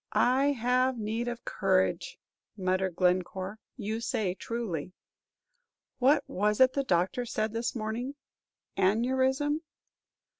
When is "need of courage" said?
0.97-2.17